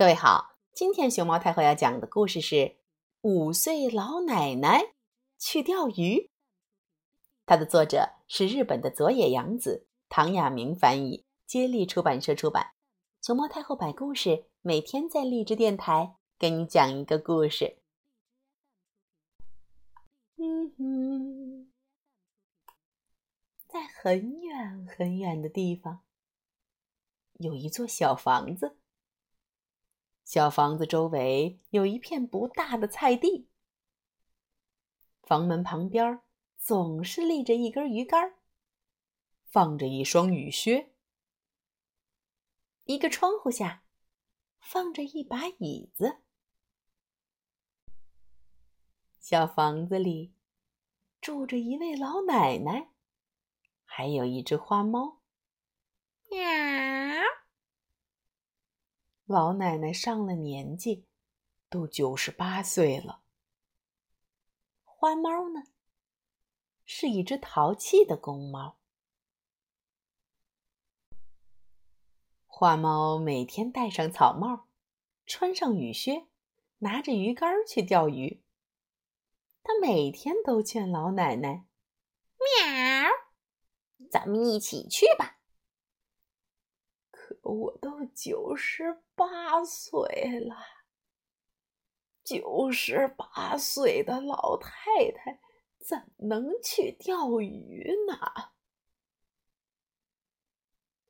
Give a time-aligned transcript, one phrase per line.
[0.00, 2.54] 各位好，今天熊猫太后要讲的故事是
[3.20, 4.94] 《五岁老奶奶
[5.36, 5.92] 去钓鱼》。
[7.44, 12.72] 它的作者是日本的佐野洋子，唐亚明翻译，接力出版社出版。
[13.20, 17.82] 熊猫太后摆故事，每天在励志电台给你讲一个故事。
[20.36, 21.70] 嗯哼，
[23.68, 26.00] 在很远很远的地方，
[27.34, 28.78] 有一座小房子。
[30.30, 33.48] 小房子周围有一片不大的菜地，
[35.24, 36.20] 房门旁边
[36.56, 38.36] 总是立着一根鱼竿，
[39.42, 40.94] 放着一双雨靴。
[42.84, 43.82] 一个窗户下
[44.60, 46.18] 放着一把椅子。
[49.18, 50.32] 小房子里
[51.20, 52.92] 住着一位老奶奶，
[53.84, 55.22] 还有一只花猫。
[56.30, 56.38] 喵。
[59.30, 61.06] 老奶奶上了年纪，
[61.68, 63.22] 都九十八岁了。
[64.82, 65.62] 花猫呢，
[66.84, 68.80] 是一只淘气的公猫。
[72.48, 74.66] 花猫每天戴上草帽，
[75.24, 76.26] 穿上雨靴，
[76.78, 78.42] 拿着鱼竿去钓鱼。
[79.62, 81.66] 它每天都劝老奶奶
[82.66, 85.36] ：“喵，咱们一起去吧。”
[87.42, 90.56] 我都九十八岁了，
[92.22, 95.40] 九十八岁的老太太
[95.78, 98.50] 怎能去钓鱼呢？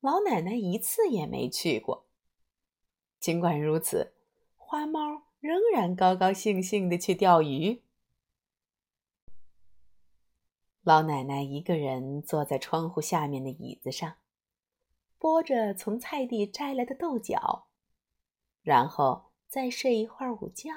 [0.00, 2.06] 老奶奶一次也没去过。
[3.20, 4.14] 尽管如此，
[4.56, 7.82] 花猫仍然高高兴兴的去钓鱼。
[10.82, 14.16] 老奶奶一个人坐在窗户下面的椅子上。
[15.24, 17.68] 剥着从菜地摘来的豆角，
[18.60, 20.68] 然后再睡一会儿午觉。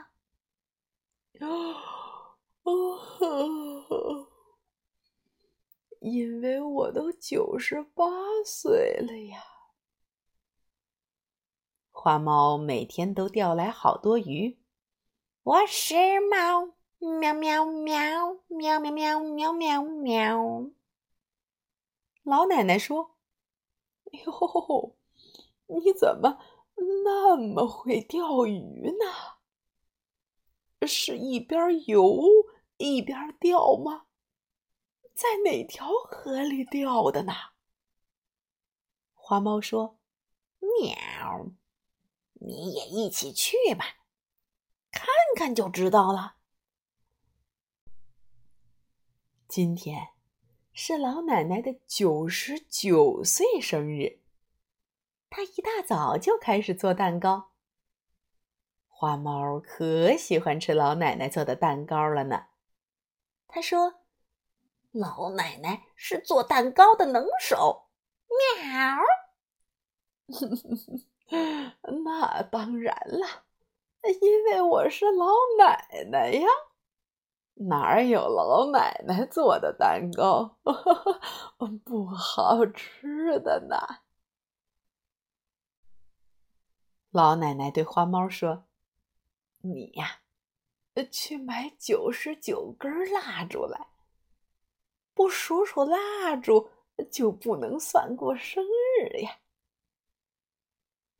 [6.00, 8.06] 因为我都九十八
[8.46, 9.44] 岁了呀。
[11.91, 14.58] 花猫每天都钓来好多鱼。
[15.44, 20.69] 我是猫，喵喵喵，喵喵喵喵喵喵。
[22.24, 23.16] 老奶奶说。
[24.12, 24.95] 哟，
[25.68, 26.40] 你怎么
[27.06, 30.88] 那么会钓鱼呢？
[30.88, 32.22] 是一边游
[32.78, 34.06] 一边钓吗？
[35.13, 37.34] 在哪条河里钓的呢？
[39.13, 39.97] 花猫说
[40.62, 41.47] ：“喵，
[42.34, 43.85] 你也一起去吧，
[44.91, 46.35] 看看就知道了。”
[49.50, 50.16] 今天。
[50.80, 54.20] 是老奶奶的九十九岁生日，
[55.28, 57.50] 她一大早就开始做蛋糕。
[58.88, 62.46] 花猫可喜欢吃老奶奶做的蛋糕了呢。
[63.48, 64.02] 他说
[64.94, 67.88] ：“老奶奶是做蛋糕的能手。”
[68.62, 70.38] 喵。
[72.06, 73.46] 那当然了，
[74.22, 75.26] 因为我是老
[75.58, 76.48] 奶奶呀。
[77.59, 80.57] 哪有老奶奶做的蛋糕
[81.84, 84.01] 不好吃的呢？
[87.09, 88.66] 老奶奶对花猫说
[89.62, 90.19] ：“你呀，
[91.12, 93.88] 去买九十九根蜡烛来，
[95.16, 96.69] 不数数蜡烛
[97.09, 99.38] 就不能算过生日呀。”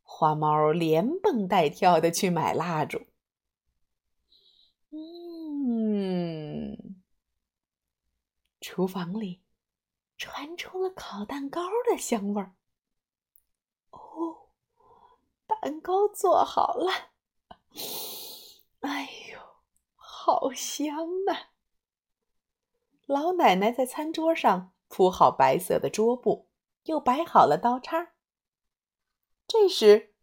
[0.03, 3.01] 花猫连蹦带跳的去买蜡烛。
[5.99, 7.01] 嗯
[8.61, 9.41] 厨房里
[10.15, 12.53] 传出了烤蛋糕的香味儿。
[13.89, 14.49] 哦，
[15.47, 16.91] 蛋糕做好了！
[18.81, 19.39] 哎呦，
[19.95, 20.95] 好香
[21.31, 21.49] 啊！
[23.07, 26.47] 老奶奶在餐桌上铺好白色的桌布，
[26.83, 28.13] 又摆好了刀叉。
[29.47, 30.13] 这时，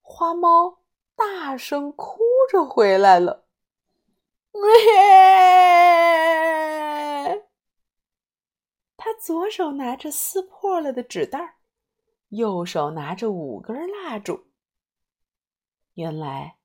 [0.00, 0.84] 花猫
[1.16, 3.47] 大声哭着回来了。
[8.96, 11.56] 他左手拿着撕破了的纸袋
[12.30, 14.48] 右手拿着五根蜡烛。
[15.94, 16.56] 原来，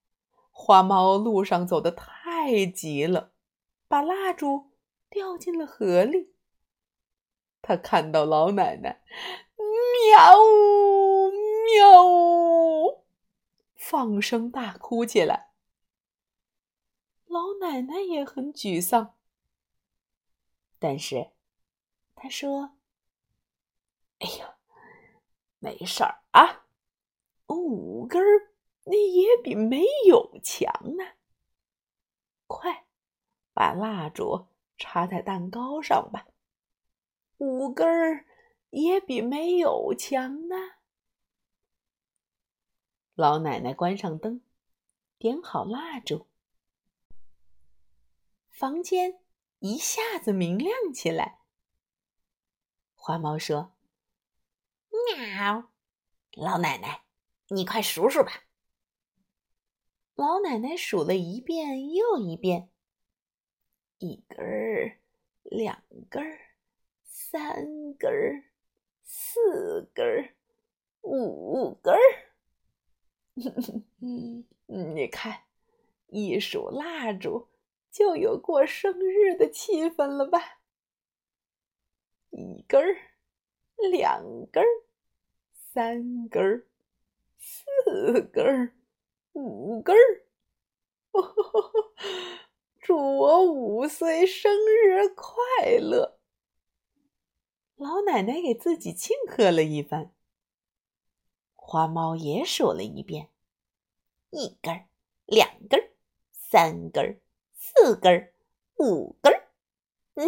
[0.51, 3.31] 花猫路上走的太急了，
[3.87, 4.71] 把蜡烛
[5.09, 6.33] 掉进了河里。
[7.61, 9.01] 他看到老奶奶，
[9.55, 11.31] 喵呜
[11.65, 13.05] 喵呜，
[13.75, 15.52] 放声大哭起来。
[17.33, 19.15] 老奶奶也很沮丧，
[20.77, 21.31] 但是。
[22.15, 22.75] 他说
[24.19, 24.55] ：“哎呀，
[25.57, 26.67] 没事儿啊，
[27.47, 28.53] 五根儿
[28.83, 31.03] 那也比没有强呢。
[32.45, 32.85] 快，
[33.51, 34.45] 把蜡烛
[34.77, 36.27] 插在蛋糕上吧。
[37.39, 38.25] 五根儿
[38.69, 40.55] 也比没有强呢。
[43.15, 44.39] 老奶奶关上灯，
[45.17, 46.27] 点好蜡烛，
[48.53, 49.19] 房间
[49.59, 51.39] 一下子明亮起来。
[52.93, 53.73] 花猫说
[55.17, 55.71] ：“喵，
[56.35, 57.03] 老奶奶，
[57.47, 58.43] 你快数数吧。”
[60.13, 62.69] 老奶奶数了一遍又一遍，
[63.97, 64.99] 一根儿，
[65.41, 66.39] 两根儿，
[67.01, 67.65] 三
[67.97, 68.51] 根儿，
[69.01, 70.35] 四根儿，
[71.01, 71.99] 五根儿。
[74.67, 75.45] 你看，
[76.09, 77.49] 一数蜡烛
[77.93, 80.61] 就有过生日的气氛了吧？
[82.31, 82.97] 一根儿，
[83.91, 84.67] 两根儿，
[85.71, 86.67] 三根儿，
[87.37, 88.73] 四根儿。
[89.33, 90.27] 五根儿，
[92.81, 95.35] 祝我五岁生日快
[95.79, 96.19] 乐！
[97.75, 100.13] 老奶奶给自己庆贺了一番。
[101.55, 103.29] 花猫也数了一遍：
[104.29, 104.87] 一根儿，
[105.25, 105.93] 两根儿，
[106.31, 107.19] 三根儿，
[107.65, 108.33] 四根儿，
[108.75, 109.47] 五根儿。
[110.15, 110.27] 嗯，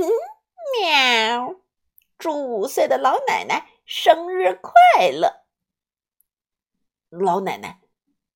[0.80, 1.60] 喵！
[2.18, 4.72] 祝五岁的老奶奶生日快
[5.12, 5.44] 乐！
[7.10, 7.82] 老奶奶。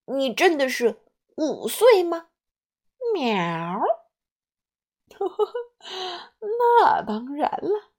[0.05, 1.01] 你真的是
[1.37, 2.27] 五岁吗？
[3.13, 3.79] 喵！
[6.39, 7.91] 那当然了，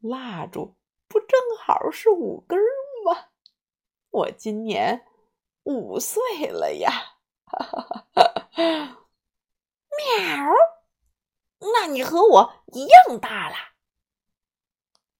[0.00, 0.74] 蜡烛
[1.06, 2.58] 不正好是五根
[3.04, 3.26] 吗？
[4.10, 5.06] 我今年
[5.62, 6.90] 五岁了呀！
[7.44, 8.99] 哈哈哈哈哈！
[11.90, 13.56] 那你和我一样大了。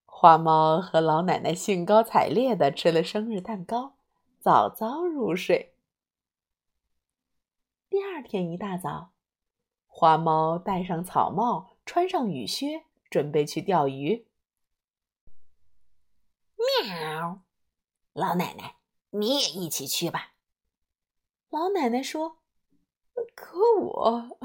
[0.05, 3.97] 花猫和老奶奶兴高采烈的吃了生日蛋糕，
[4.39, 5.75] 早早入睡。
[7.89, 9.11] 第二天一大早，
[9.85, 14.25] 花猫戴上草帽，穿上雨靴，准备去钓鱼。
[16.55, 17.41] 喵！
[18.13, 18.77] 老奶奶，
[19.09, 20.31] 你也一起去吧。
[21.49, 22.37] 老奶奶说
[23.35, 24.37] ：“可我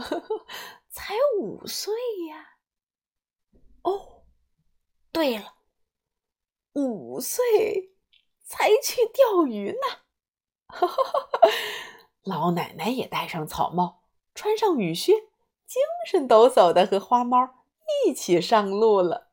[0.97, 1.95] 才五岁
[2.27, 2.57] 呀。”
[3.85, 4.23] 哦，
[5.13, 5.57] 对了，
[6.73, 7.95] 五岁
[8.43, 9.99] 才去钓鱼呢。
[10.69, 11.51] 哈哈哈哈！
[12.23, 14.05] 老奶奶也戴上草帽，
[14.35, 15.13] 穿上雨靴，
[15.67, 17.67] 精神抖擞的和花猫
[18.07, 19.33] 一起上路了。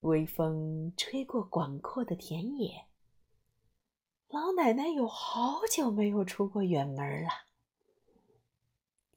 [0.00, 2.88] 微风吹过广阔的田野，
[4.26, 7.47] 老奶奶有好久没有出过远门了。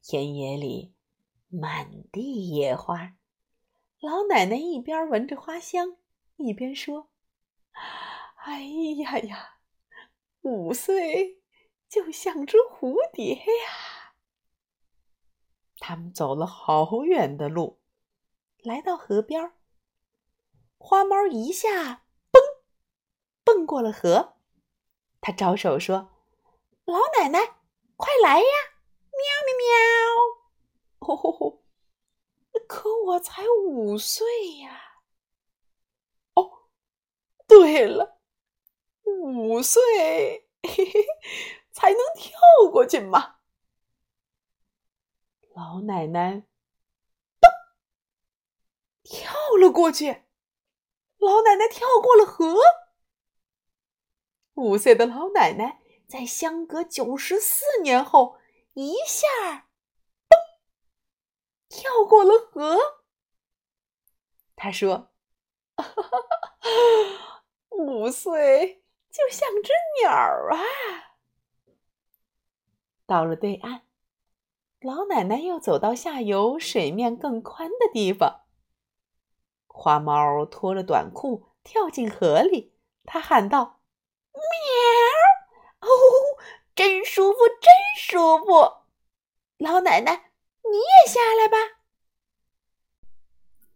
[0.03, 0.93] 田野里
[1.47, 3.13] 满地野花，
[3.99, 5.95] 老奶奶一边闻着花香，
[6.37, 7.09] 一边说
[8.43, 8.63] ：“哎
[8.97, 9.59] 呀呀，
[10.41, 11.39] 五岁！”
[11.87, 14.15] 就像只蝴蝶呀！
[15.77, 17.81] 他们走了好远的路，
[18.63, 19.51] 来到河边
[20.77, 22.41] 花猫一下蹦
[23.43, 24.37] 蹦过了河，
[25.19, 26.11] 他招手说
[26.85, 27.57] ：“老奶奶，
[27.97, 28.45] 快来呀！”
[29.21, 31.07] 喵喵喵！
[31.07, 31.63] 吼吼吼，
[32.67, 34.25] 可我才五岁
[34.57, 34.81] 呀！
[36.35, 36.69] 哦，
[37.47, 38.19] 对了，
[39.03, 41.05] 五岁，嘿嘿。
[41.73, 42.37] 才能跳
[42.69, 43.37] 过去吗？
[45.55, 46.43] 老奶奶
[47.39, 47.49] 噔
[49.03, 50.23] 跳了过去，
[51.17, 52.57] 老奶奶跳过了河。
[54.55, 58.37] 五岁的老奶奶在相隔九十四年后
[58.73, 59.69] 一下
[60.29, 60.35] 嘣
[61.67, 62.77] 跳过了河。
[64.55, 65.11] 他说
[67.69, 70.57] ：“五岁就像只鸟啊！”
[73.05, 73.81] 到了对岸，
[74.79, 78.45] 老奶奶又走到下游水面更宽的地方。
[79.67, 83.81] 花猫脱了短裤跳进河里，它喊道
[84.31, 84.41] ：“喵！
[86.81, 88.53] 真舒服，真舒服！
[89.57, 90.31] 老奶奶，
[90.63, 91.55] 你也下来吧。”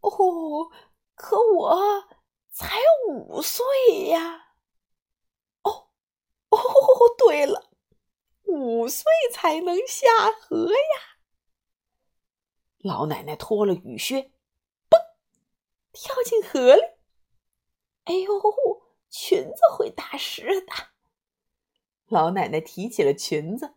[0.01, 0.71] 哦，
[1.13, 2.09] 可我
[2.49, 3.63] 才五岁
[4.07, 4.55] 呀！
[5.61, 5.91] 哦，
[6.49, 6.57] 哦，
[7.15, 7.69] 对了。
[8.45, 11.19] 五岁才能下河呀！
[12.79, 14.31] 老奶奶脱了雨靴，
[14.89, 14.97] 嘣，
[15.91, 16.81] 跳进河里。
[18.05, 18.41] 哎呦，
[19.11, 20.73] 裙子会打湿的。
[22.07, 23.73] 老奶奶提起了裙子，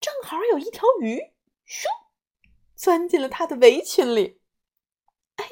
[0.00, 1.32] 正好有一条鱼，
[1.66, 1.86] 咻，
[2.74, 4.40] 钻进了她的围裙里。
[5.36, 5.50] 哎呦，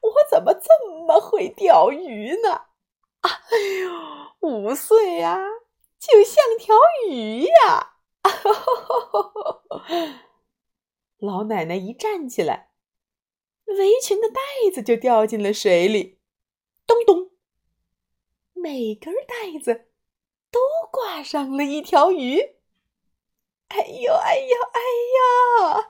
[0.00, 2.66] 我怎么这么会钓鱼呢？
[3.20, 3.90] 啊，哎呦，
[4.40, 5.38] 五岁呀！
[5.98, 6.76] 就像条
[7.08, 7.96] 鱼呀！
[11.18, 12.70] 老奶奶一站起来，
[13.66, 14.40] 围裙的带
[14.72, 16.20] 子就掉进了水里，
[16.86, 17.32] 咚咚，
[18.52, 19.87] 每根带子
[20.50, 22.56] 都挂上了一条鱼。
[23.68, 24.80] 哎呦，哎呦，哎
[25.16, 25.84] 呦，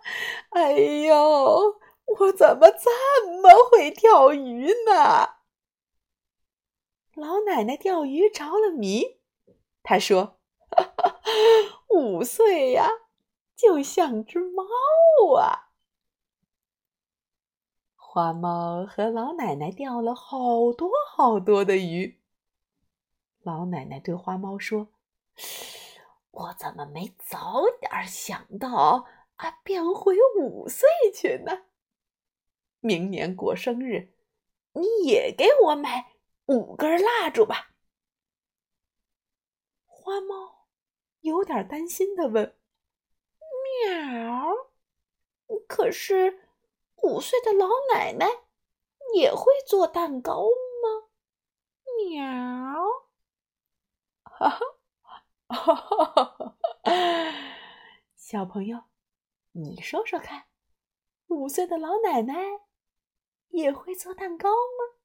[0.50, 0.72] 哎
[1.06, 1.80] 呦！
[2.18, 5.36] 我怎么这么会钓鱼呢？
[7.14, 9.20] 老奶奶钓鱼着了迷，
[9.82, 10.38] 她说
[11.90, 12.88] ：“五岁呀，
[13.54, 14.64] 就像只猫
[15.36, 15.68] 啊。”
[17.94, 22.17] 花猫和老奶奶钓了好多好多的鱼。
[23.48, 24.88] 老奶奶对花猫说
[26.30, 31.62] ：“我怎么没早点想到啊，变回五岁去呢？”
[32.80, 34.12] 明年过生日，
[34.74, 36.12] 你也给我买
[36.44, 37.70] 五根蜡烛吧。
[39.86, 40.66] 花猫
[41.20, 42.54] 有点担心的问
[43.88, 44.52] ：“喵，
[45.66, 46.50] 可是
[46.96, 48.26] 五岁的老奶奶
[49.14, 51.08] 也会做蛋糕吗？”
[52.10, 52.24] 喵，
[54.38, 54.58] 哈
[55.48, 56.56] 哈
[58.14, 58.84] 小朋友，
[59.52, 60.46] 你说说看，
[61.28, 62.34] 五岁的老奶奶。
[63.50, 64.97] 也会做蛋糕吗？